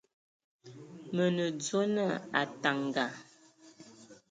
[1.15, 2.05] Mə nə dzwe na
[2.41, 3.05] Ataŋga.